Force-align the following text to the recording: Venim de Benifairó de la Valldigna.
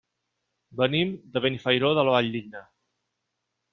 Venim 0.79 1.11
de 1.35 1.43
Benifairó 1.45 1.93
de 1.99 2.07
la 2.09 2.17
Valldigna. 2.17 2.67